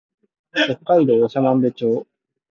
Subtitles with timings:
[0.51, 2.07] 北海道長万部町